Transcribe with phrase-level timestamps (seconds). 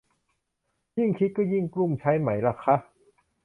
[0.97, 2.75] ยิ่งคิดก็ยิ่งกลุ้มใช่ไหมล่ะคะ